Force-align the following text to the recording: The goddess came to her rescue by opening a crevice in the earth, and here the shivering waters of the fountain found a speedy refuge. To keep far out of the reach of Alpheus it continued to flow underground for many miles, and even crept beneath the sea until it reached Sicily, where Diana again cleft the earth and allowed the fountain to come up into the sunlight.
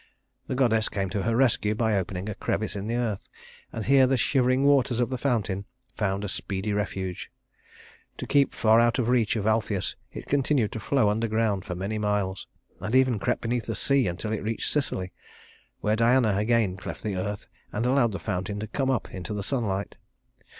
The 0.47 0.55
goddess 0.55 0.89
came 0.89 1.11
to 1.11 1.21
her 1.21 1.35
rescue 1.35 1.75
by 1.75 1.95
opening 1.95 2.27
a 2.27 2.33
crevice 2.33 2.75
in 2.75 2.87
the 2.87 2.95
earth, 2.95 3.29
and 3.71 3.85
here 3.85 4.07
the 4.07 4.17
shivering 4.17 4.63
waters 4.63 4.99
of 4.99 5.11
the 5.11 5.17
fountain 5.19 5.65
found 5.93 6.23
a 6.23 6.27
speedy 6.27 6.73
refuge. 6.73 7.29
To 8.17 8.25
keep 8.25 8.55
far 8.55 8.79
out 8.79 8.97
of 8.97 9.05
the 9.05 9.11
reach 9.11 9.35
of 9.35 9.45
Alpheus 9.45 9.95
it 10.11 10.25
continued 10.25 10.71
to 10.71 10.79
flow 10.79 11.07
underground 11.09 11.65
for 11.65 11.75
many 11.75 11.99
miles, 11.99 12.47
and 12.79 12.95
even 12.95 13.19
crept 13.19 13.41
beneath 13.41 13.67
the 13.67 13.75
sea 13.75 14.07
until 14.07 14.31
it 14.31 14.41
reached 14.41 14.71
Sicily, 14.71 15.11
where 15.81 15.95
Diana 15.95 16.35
again 16.35 16.77
cleft 16.77 17.03
the 17.03 17.15
earth 17.15 17.47
and 17.71 17.85
allowed 17.85 18.13
the 18.13 18.17
fountain 18.19 18.59
to 18.61 18.65
come 18.67 18.89
up 18.89 19.13
into 19.13 19.35
the 19.35 19.43
sunlight. 19.43 19.97